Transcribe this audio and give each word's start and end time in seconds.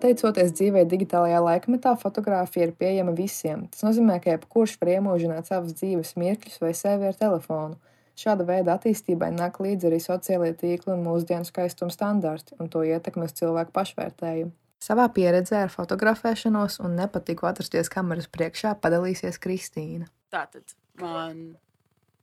Pateicoties 0.00 0.54
dzīvē 0.56 0.86
digitālajā 0.88 1.42
laikmetā, 1.44 1.90
fotografija 2.00 2.64
ir 2.64 2.70
pieejama 2.72 3.12
visiem. 3.12 3.66
Tas 3.68 3.82
nozīmē, 3.84 4.14
ka 4.24 4.32
jebkurš 4.32 4.78
var 4.80 4.94
iemūžināt 4.94 5.50
savas 5.50 5.74
dzīves 5.76 6.14
mirkļus 6.16 6.56
vai 6.62 6.70
sevi 6.78 7.04
ar 7.10 7.18
telefonu. 7.18 7.76
Šāda 8.16 8.46
veida 8.48 8.78
attīstībai 8.78 9.28
nāk 9.34 9.58
līdzi 9.60 9.90
arī 9.90 9.98
sociālie 10.00 10.54
tīkli 10.56 10.94
un 10.94 11.04
mūsdienu 11.04 11.44
skaistuma 11.44 11.92
standarti 11.92 12.56
un 12.56 12.70
to 12.72 12.80
ietekmi 12.88 13.28
uz 13.28 13.34
cilvēku 13.36 13.74
pašvērtējumu. 13.76 14.54
Savā 14.80 15.04
pieredzē 15.12 15.66
ar 15.66 15.74
fotografēšanos 15.74 16.78
un 16.80 16.96
nepatiku 16.96 17.50
atrasties 17.50 17.92
kameras 17.92 18.30
priekšā 18.32 18.72
padalīsies 18.80 19.36
Kristīna. 19.44 20.08
Tātad 20.32 20.72
man 21.02 21.42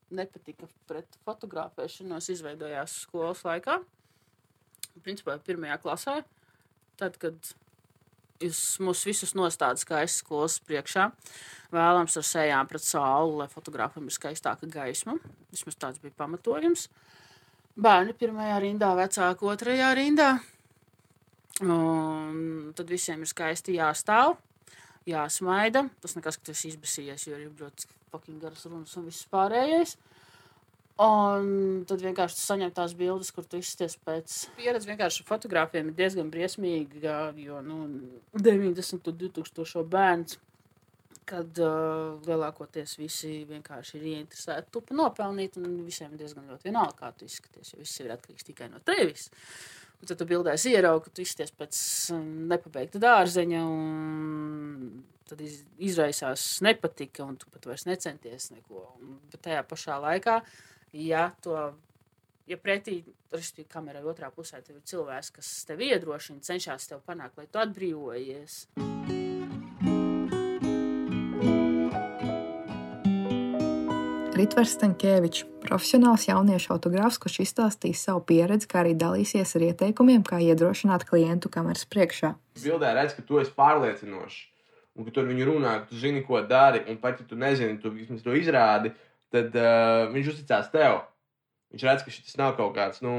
nepatika 0.10 0.66
pret 0.90 1.22
fotografēšanos 1.30 2.32
izveidojās 2.34 2.98
skolas 3.06 3.46
laikā. 3.46 3.78
Principā 5.06 5.38
pirmajā 5.46 5.78
klasē, 5.86 6.18
tad, 6.98 7.22
kad 7.22 7.54
jūs 8.44 8.62
mūs 8.84 9.04
visus 9.08 9.34
nostādat 9.38 9.82
skaistas 9.82 10.22
skolas 10.24 10.58
priekšā, 10.68 11.10
vēlams 11.74 12.18
ar 12.20 12.26
sejām 12.26 12.70
pret 12.70 12.86
sauli, 12.86 13.38
lai 13.42 13.48
fotogrāfam 13.52 14.08
ir 14.08 14.16
skaistāka 14.16 14.70
gaisma. 14.72 15.18
Vismaz 15.54 15.80
tāds 15.80 16.02
bija 16.04 16.16
pamatojums. 16.18 16.88
Bērni 17.78 18.16
pirmajā 18.18 18.58
rindā, 18.64 18.92
vecāki 18.98 19.46
otrajā 19.46 19.92
rindā. 19.98 20.32
Un 21.66 22.72
tad 22.78 22.90
visiem 22.90 23.22
ir 23.22 23.30
skaisti 23.30 23.78
jāstāv, 23.78 24.36
jāsmaida. 25.10 25.88
Tas 26.02 26.18
nekas, 26.18 26.38
ka 26.38 26.52
tas 26.52 26.66
izbēsījies, 26.70 27.28
jo 27.30 27.38
ir 27.38 27.52
ļoti 27.58 27.90
fucking 28.12 28.42
garas 28.42 28.66
runas 28.70 28.98
un 28.98 29.10
viss 29.10 29.30
pārējais. 29.32 29.98
Un 30.98 31.84
tad 31.86 32.02
vienkārši 32.02 32.40
saņemt 32.42 32.74
tās 32.80 32.96
bildes, 32.98 33.30
kur 33.34 33.46
tu 33.46 33.60
izsties 33.62 33.94
pēc 34.02 34.34
pieredzes. 34.58 34.88
Vienkārši 34.90 35.26
fotografiem 35.28 35.92
ir 35.92 35.98
diezgan 36.00 36.32
briesmīga, 36.34 37.20
jo 37.38 37.60
nu, 37.62 37.84
90 38.34 39.12
un 39.12 39.20
2000 39.20 39.84
bērns, 39.94 40.40
kad 41.28 41.60
uh, 41.62 42.16
lielākoties 42.26 42.96
visi 42.98 43.44
vienkārši 43.50 44.00
ir 44.00 44.08
ieinteresēti 44.14 44.74
tupu 44.74 44.96
nopelnīt, 44.98 45.60
un 45.62 45.84
visiem 45.86 46.16
diezgan 46.18 46.48
ļoti 46.50 46.70
vienalga, 46.72 46.96
kā 47.02 47.12
tu 47.14 47.28
izskaties, 47.28 47.74
jo 47.74 47.82
viss 47.84 48.02
ir 48.02 48.14
atkarīgs 48.16 48.48
tikai 48.48 48.70
no 48.72 48.82
tevis. 48.88 49.28
Un 49.98 50.10
tad 50.10 50.18
tu 50.18 50.28
bildēs 50.30 50.66
ieraugi, 50.72 51.04
ka 51.06 51.14
tu 51.14 51.26
izsties 51.26 51.54
pēc 51.58 51.82
nepabeigta 52.50 53.02
dārzeņa, 53.04 53.62
un 53.68 55.04
tad 55.28 55.44
iz, 55.46 55.60
izraisās 55.84 56.48
nepatika, 56.66 57.26
un 57.28 57.38
tu 57.38 57.52
pat 57.54 57.70
vairs 57.70 57.86
necenties 57.90 58.50
neko. 58.56 58.88
Un, 58.98 59.20
bet 59.30 59.44
tajā 59.46 59.62
pašā 59.68 60.00
laikā 60.08 60.40
ja 60.98 61.32
to 61.42 61.74
ja 62.48 62.58
pretī, 62.58 63.02
kamerai 63.70 64.04
otrā 64.08 64.32
pusē 64.34 64.62
tev 64.64 64.80
ir 64.80 64.84
cilvēks, 64.88 65.32
kas 65.36 65.50
tevi 65.68 65.92
iedrošina, 65.92 66.42
cenšas 66.42 66.90
tev 66.90 67.04
panākt, 67.06 67.38
lai 67.38 67.48
tu 67.52 67.62
atbrīvojies. 67.62 68.64
Ritvers 74.38 74.76
Stankēvičs, 74.78 75.48
profesionāls 75.66 76.28
jauniešu 76.28 76.70
fotogrāfs, 76.70 77.18
kurš 77.18 77.40
izstāstīs 77.42 78.04
savu 78.06 78.22
pieredzi, 78.30 78.68
kā 78.70 78.84
arī 78.84 78.94
dalīsies 78.94 79.56
ar 79.58 79.66
ieteikumiem, 79.72 80.22
kā 80.26 80.38
iedrošināt 80.46 81.08
klientu 81.10 81.50
kameras 81.50 81.88
priekšā. 81.90 82.36
Bildē 82.62 82.94
redz, 82.94 83.18
ka 83.18 83.26
tu 83.26 83.42
esi 83.42 83.54
pārliecinošs, 83.58 84.38
un 84.94 85.08
ka 85.08 85.16
tur 85.16 85.26
viņi 85.26 85.50
runā, 85.50 85.74
ka 85.82 85.90
tu 85.90 85.98
zini, 86.04 86.22
ko 86.26 86.44
dari, 86.46 86.84
un 86.86 87.02
pat 87.02 87.18
ja 87.24 87.26
tu 87.26 87.40
nezini, 87.40 87.80
tu 87.82 87.90
vismaz 87.96 88.22
to 88.22 88.38
izrādi, 88.38 88.94
tad 89.34 89.56
uh, 89.60 90.08
viņš 90.14 90.34
uzticās 90.34 90.72
tev. 90.74 91.02
Viņš 91.74 91.84
redz, 91.84 92.04
ka 92.06 92.14
šis 92.16 92.38
nav 92.40 92.54
kaut 92.56 92.72
kāds, 92.78 93.02
nu, 93.04 93.14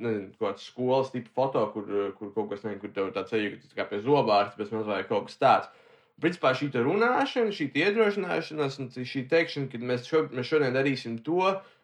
nezinu, 0.00 0.30
kāds 0.40 0.64
skolas 0.70 1.10
tipa 1.12 1.28
foto, 1.36 1.66
kur, 1.74 1.90
kur 2.16 2.30
kaut 2.32 2.48
kas 2.54 2.64
nezinu, 2.64 2.80
kur 2.80 2.94
tev 2.96 3.10
tāds 3.12 3.34
ceļš, 3.34 3.50
ka 3.50 3.60
tas 3.66 3.76
kā 3.76 3.86
pie 3.90 4.00
zobārsta, 4.06 4.56
bet 4.56 4.72
mazliet 4.72 5.10
kaut 5.10 5.28
kas 5.28 5.40
tāds. 5.42 5.84
Principā 6.18 6.54
šī 6.56 6.70
runāšana, 6.74 7.52
šī 7.54 7.68
iedrošināšanās 7.78 8.80
šī 9.06 9.26
teikšana, 9.30 9.68
ka 9.70 9.82
mēs, 9.90 10.08
šo, 10.08 10.24
mēs 10.32 10.48
šodien 10.48 10.74
darīsim 10.74 11.20
to, 11.26 11.52
ku, 11.60 11.77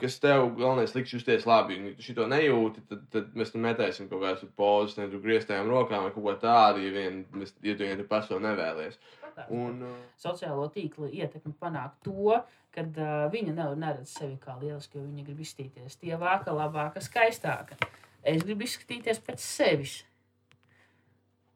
kas 0.00 0.18
tev 0.22 0.50
galvenais 0.58 0.94
liks 0.96 1.14
justies 1.14 1.46
labi. 1.48 1.78
Ja 1.80 1.94
tu 1.96 2.06
šo 2.06 2.26
nejūti, 2.30 2.84
tad, 2.90 3.06
tad 3.14 3.32
mēs 3.38 3.54
tam 3.54 3.64
metēsim 3.66 4.10
kaut 4.10 4.22
kādas 4.24 4.44
pozas, 4.58 4.98
ne 4.98 5.08
tur 5.10 5.22
grieztējām 5.24 5.70
rokām 5.72 6.06
vai 6.06 6.12
kaut 6.14 6.26
ko 6.26 6.36
tādu, 6.42 6.84
ja 6.84 6.92
vien, 6.94 7.22
mēs, 7.36 7.54
ja 7.64 7.76
tu, 7.78 7.88
ja 7.88 7.96
tu 7.98 8.06
paso 8.08 8.40
nevēlies. 8.42 9.00
Un, 9.48 9.80
uh, 9.88 9.96
Sociālo 10.20 10.66
tīklu 10.74 11.08
ietekmi 11.08 11.54
panākt 11.60 12.02
to, 12.04 12.36
ka 12.74 12.84
uh, 12.84 13.26
viņa 13.32 13.56
nav 13.56 13.74
neredz 13.80 14.12
sevi 14.18 14.36
kā 14.40 14.58
lielisku, 14.60 15.00
jo 15.00 15.08
viņa 15.08 15.24
grib 15.24 15.40
izskatīties 15.40 15.96
tievāka, 16.04 16.52
labāka, 16.52 17.00
skaistāka. 17.00 17.80
Es 18.22 18.44
gribu 18.44 18.68
izskatīties 18.68 19.24
pēc 19.24 19.40
sevis 19.40 20.02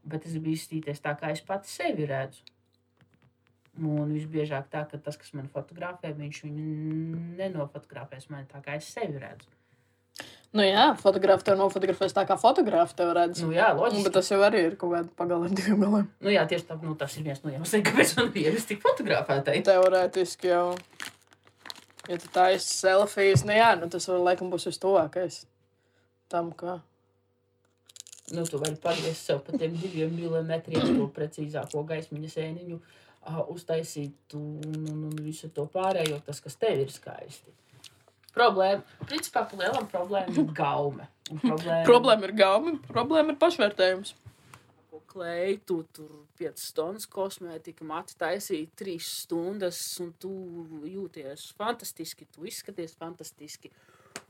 bet 0.06 0.26
es 0.26 0.36
gribu 0.36 0.54
izskatīties 0.54 1.02
tā, 1.02 1.14
kā 1.18 1.32
es 1.34 1.42
pati 1.44 1.70
sevi 1.70 2.06
redzu. 2.08 2.44
Un 3.76 4.12
visbiežāk 4.14 4.70
tā, 4.72 4.86
ka 4.88 4.96
tas, 4.96 5.18
kas 5.20 5.34
man 5.36 5.50
fotografē, 5.52 6.14
viņš 6.16 6.42
viņu 6.46 6.66
nenofotografēs 7.36 8.30
man 8.32 8.46
tā, 8.48 8.62
kā 8.64 8.78
es 8.80 8.88
sevi 8.94 9.20
redzu. 9.20 9.50
Nu 10.56 10.64
jā, 10.64 10.86
fotografs 10.96 11.44
tev 11.44 11.58
nofotografēs 11.60 12.14
tā, 12.16 12.22
kā 12.28 12.38
fotografs 12.40 12.94
tev 12.96 13.10
redz. 13.16 13.42
Nu 13.44 13.50
jā, 13.52 13.66
loģiski. 13.76 14.06
Bet 14.06 14.14
tas 14.16 14.30
jau 14.32 14.38
arī 14.46 14.62
ir 14.70 14.76
kaut 14.80 14.94
kāda 14.94 15.12
pagala 15.18 15.50
ar 15.50 15.52
diviem 15.58 15.82
galiem. 15.84 16.06
Nu 16.24 16.32
jā, 16.32 16.46
tieši 16.48 16.68
tā, 16.70 16.78
nu, 16.80 16.94
tas 16.96 17.16
ir 17.18 17.26
viens 17.26 17.42
no 17.44 17.52
iemesliem, 17.52 17.84
kāpēc 17.84 18.14
man 18.16 18.30
bija 18.32 18.48
jābūt 18.48 18.68
tik 18.70 18.80
fotografētai. 18.84 19.58
Teorētiski 19.66 20.52
jau. 20.54 20.64
Ja 22.06 22.16
tu 22.22 22.30
taisi 22.32 22.70
selfijas, 22.70 23.44
nu 23.44 23.56
jā, 23.56 23.72
nu 23.76 23.90
tas 23.92 24.06
var 24.08 24.22
laikam 24.30 24.48
būs 24.52 24.68
vistuvākais 24.70 25.42
tam, 26.32 26.52
ka 26.56 26.78
nu, 28.32 28.44
tu 28.46 28.60
vari 28.62 28.78
pagriezt 28.82 29.26
sev 29.26 29.42
pa 29.46 29.58
tiem 29.58 29.74
diviem 29.78 30.14
milimetriem, 30.14 30.86
to 30.96 31.08
precīzāko 31.14 31.82
gaismiņa 31.86 32.30
sēniņu, 32.32 32.78
uh, 33.26 33.42
uztaisīt 33.52 34.36
un, 34.38 34.60
un, 34.76 35.04
un 35.10 35.16
visu 35.24 35.50
to 35.54 35.66
pārējo, 35.72 36.20
tas, 36.26 36.40
kas 36.44 36.58
tev 36.60 36.84
ir 36.84 36.92
skaisti. 36.94 37.54
Problēma, 38.36 38.82
principā, 39.08 39.46
lielam 39.56 39.86
problēma 39.88 40.34
ir 40.34 40.50
gaume. 40.56 41.08
Un 41.32 41.40
Problēma, 41.40 41.82
problēma 41.88 42.28
ir 42.28 42.32
gaume, 42.38 42.74
problēma 42.90 43.32
ir 43.32 43.38
pašvērtējums. 43.40 44.14
Klei, 45.16 45.54
tu 45.64 45.78
tur 45.96 46.10
5 46.36 46.60
stundas 46.60 47.06
kosmētika, 47.08 47.84
mati 47.88 48.16
taisīja 48.20 48.68
3 48.76 48.96
stundas, 49.00 49.78
un 50.04 50.10
tu 50.20 50.32
jūties 50.84 51.46
fantastiski, 51.56 52.26
tu 52.34 52.44
izskaties 52.48 52.92
fantastiski. 53.00 53.70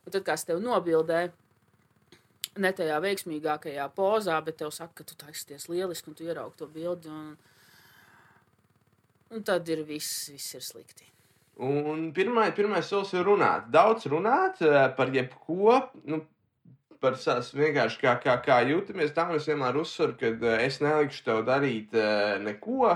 Un 0.05 0.15
tad, 0.15 0.23
kā 0.27 0.37
es 0.39 0.47
tev 0.47 0.61
nobildēju, 0.63 1.33
ne 2.63 2.73
tajā 2.77 3.01
veiksmīgākajā 3.03 3.89
pozā, 3.97 4.39
bet 4.47 4.61
tev 4.63 4.71
saka, 4.75 5.01
ka 5.01 5.09
tu 5.09 5.19
taisties 5.19 5.67
lieliski 5.73 6.13
un 6.13 6.19
tu 6.19 6.27
ieraugi 6.29 6.61
to 6.61 6.71
bildi. 6.71 7.11
Un, 7.11 7.35
un 9.35 9.45
tad 9.47 9.69
ir 9.73 9.85
viss, 9.89 10.31
viss 10.33 10.57
ir 10.59 10.65
slikti. 10.65 11.11
Un 11.57 12.11
pirmais, 12.13 12.53
pirmais 12.53 12.85
solis 12.85 13.15
ir 13.17 13.25
runāt. 13.25 13.71
Daudz 13.73 14.05
runāt 14.13 14.61
eh, 14.61 14.83
par 14.97 15.13
jebko. 15.15 15.79
Nu, 16.05 16.21
par 17.01 17.17
savas 17.21 17.49
vienkārši 17.57 18.01
kā, 18.03 18.13
kā, 18.21 18.37
kā 18.45 18.61
jūtamies. 18.69 19.15
Tā 19.17 19.25
es 19.37 19.49
vienmēr 19.49 19.79
uzsveru, 19.81 20.19
ka 20.21 20.35
eh, 20.35 20.67
es 20.67 20.83
nelikšu 20.85 21.25
tev 21.25 21.43
darīt 21.49 21.97
eh, 21.97 22.37
neko, 22.45 22.93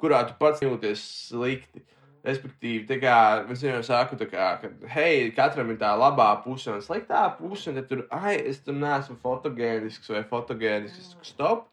kurā 0.00 0.20
tu 0.28 0.36
pats 0.40 0.60
jūties 0.64 1.04
slikti. 1.30 1.84
Respektīvi, 2.24 3.00
kā, 3.02 3.16
es 3.52 3.60
jau 3.64 3.82
saku, 3.84 4.16
kā, 4.30 4.46
ka, 4.60 4.70
hei, 4.94 5.26
katram 5.36 5.74
ir 5.74 5.76
tā 5.80 5.90
labā 6.00 6.30
puse 6.40 6.72
un 6.72 6.80
sliktā 6.84 7.26
puse, 7.36 7.68
un 7.68 7.84
tur, 7.84 8.06
ai, 8.16 8.38
es 8.48 8.62
tur 8.64 8.76
neesmu 8.78 9.18
fotogēnisks 9.20 10.08
vai 10.08 10.22
fotogēnisks, 10.30 11.18
stop. 11.28 11.66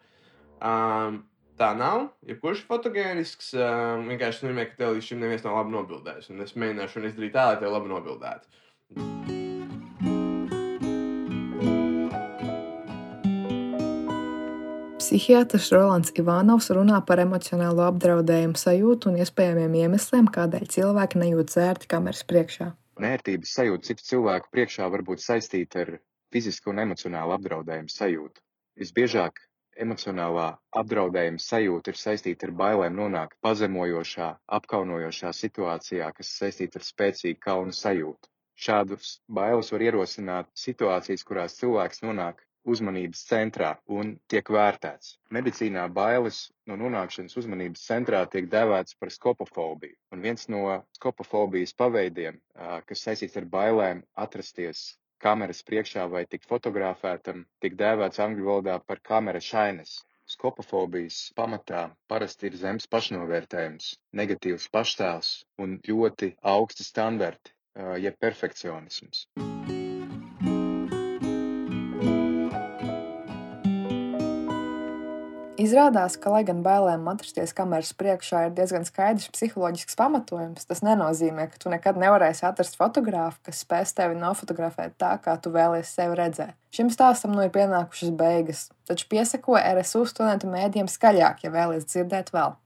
Um, 0.60 1.22
tā 1.62 1.72
nav. 1.78 2.08
Ja 2.26 2.38
kurš 2.42 2.64
ir 2.64 2.70
fotogēnisks, 2.72 3.54
um, 3.58 4.08
vienkārši 4.10 4.48
nozīmē, 4.48 4.66
ka 4.72 4.80
tev 4.80 4.96
līdz 4.96 5.12
šim 5.12 5.22
neviens 5.22 5.46
nav 5.46 5.60
labi 5.60 5.76
nobildējis, 5.76 6.32
un 6.34 6.46
es 6.46 6.58
mēģināšu 6.58 7.06
izdarīt 7.12 7.36
tā, 7.38 7.52
lai 7.52 7.62
tev 7.62 7.76
labi 7.76 7.92
nobildētu. 7.92 8.50
Psihiatrs 15.02 15.68
Rolands 15.76 16.14
Ivanovs 16.16 16.70
runā 16.72 17.02
par 17.04 17.20
emocionālo 17.20 17.84
apdraudējumu 17.90 18.56
sajūtu 18.56 19.12
un 19.12 19.18
iespējamiem 19.20 19.76
iemesliem, 19.82 20.30
kādēļ 20.32 20.70
cilvēki 20.72 21.20
nejūt 21.20 21.52
sērti 21.52 21.90
kameras 21.92 22.24
priekšā. 22.30 22.70
Nērtības 23.02 23.52
sajūta 23.58 23.90
citu 23.90 24.08
cilvēku 24.08 24.48
priekšā 24.56 24.88
var 24.94 25.04
būt 25.04 25.24
saistīta 25.24 25.84
ar 25.84 25.94
fizisku 26.32 26.72
un 26.72 26.80
emocionālu 26.86 27.36
apdraudējumu 27.36 27.92
sajūtu. 27.92 28.40
Visbiežāk 28.80 29.44
emocionālā 29.86 30.48
apdraudējuma 30.82 31.42
sajūta 31.46 31.94
ir 31.94 32.00
saistīta 32.02 32.48
ar 32.48 32.54
bailēm 32.62 32.98
nonākt 33.00 33.38
pazemojošā, 33.46 34.30
apkaunojošā 34.60 35.32
situācijā, 35.38 36.12
kas 36.18 36.36
saistīta 36.42 36.82
ar 36.82 36.88
spēcīgu 36.88 37.40
kaunu 37.48 37.76
sajūtu. 37.76 38.32
Šādus 38.62 39.18
bailes 39.40 39.72
var 39.74 39.84
ierosināt 39.88 40.50
situācijas, 40.64 41.24
kurās 41.26 41.58
cilvēks 41.58 42.04
nonāk 42.06 42.44
uzmanības 42.68 43.24
centrā 43.26 43.72
un 43.90 44.12
tiek 44.30 44.50
vērtēts. 44.54 45.16
Medicīnā 45.34 45.88
bailes 45.94 46.44
no 46.70 46.78
nonākšanas 46.78 47.38
uzmanības 47.42 47.86
centrā 47.88 48.22
tiek 48.30 48.50
dēvēts 48.52 48.98
par 49.02 49.10
skopofobiju. 49.16 49.98
Un 50.14 50.22
viens 50.26 50.48
no 50.54 50.78
skopofobijas 50.98 51.74
paveidiem, 51.74 52.38
kas 52.86 53.06
saistīts 53.08 53.40
ar 53.42 53.50
bailēm 53.56 54.04
atrasties 54.26 54.84
kameras 55.26 55.62
priekšā 55.68 56.08
vai 56.14 56.24
tikt 56.30 56.48
fotografētam, 56.50 57.46
tiek 57.64 57.76
dēvēts 57.82 58.22
angļu 58.26 58.48
valodā 58.50 58.80
par 58.88 59.04
kamera 59.12 59.44
šainas. 59.52 60.00
skopofobijas 60.32 61.16
pamatā 61.36 61.80
parasti 62.08 62.48
ir 62.48 62.56
zems 62.62 62.88
pašnovērtējums, 62.94 63.90
negatīvs 64.22 64.70
paštēls 64.78 65.32
un 65.66 65.76
ļoti 65.90 66.32
augsti 66.56 66.88
standarti, 66.88 67.52
jeb 68.08 68.16
perfekcionisms. 68.28 69.26
Izrādās, 75.62 76.16
ka, 76.18 76.32
lai 76.34 76.42
gan 76.48 76.64
bailēm 76.66 77.04
atrasties 77.12 77.52
kameras 77.54 77.92
priekšā 77.98 78.48
ir 78.48 78.54
diezgan 78.58 78.86
skaidrs 78.88 79.28
psiholoģisks 79.36 79.98
pamatojums, 80.00 80.66
tas 80.66 80.82
nenozīmē, 80.86 81.46
ka 81.52 81.62
tu 81.62 81.70
nekad 81.74 82.00
nevarēsi 82.02 82.48
atrast 82.50 82.80
fotografu, 82.80 83.38
kas 83.46 83.62
spēs 83.62 83.94
tevi 83.98 84.18
nofotografēt 84.18 84.96
tā, 85.02 85.12
kā 85.22 85.36
tu 85.38 85.54
vēlies 85.54 85.92
sevi 85.94 86.18
redzēt. 86.18 86.56
Šim 86.74 86.90
stāstam 86.94 87.36
nu 87.36 87.44
ir 87.46 87.54
pienākušas 87.54 88.16
beigas, 88.18 88.70
taču 88.90 89.06
piesako 89.12 89.60
RSU 89.60 90.08
studentu 90.10 90.50
mēdījiem 90.50 90.90
skaļāk, 90.90 91.46
ja 91.46 91.54
vēlies 91.54 91.86
dzirdēt 91.92 92.34
vēl. 92.34 92.58